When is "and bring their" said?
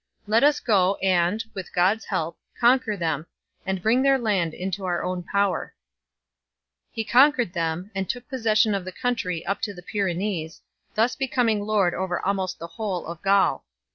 3.67-4.17